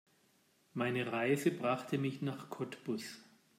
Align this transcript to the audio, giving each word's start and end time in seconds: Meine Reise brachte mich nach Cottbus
Meine 0.73 1.11
Reise 1.11 1.51
brachte 1.51 1.99
mich 1.99 2.23
nach 2.23 2.49
Cottbus 2.49 3.19